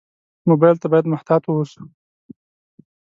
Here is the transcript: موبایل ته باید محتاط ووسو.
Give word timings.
موبایل 0.49 0.77
ته 0.81 0.87
باید 0.91 1.11
محتاط 1.13 1.43
ووسو. 1.45 1.81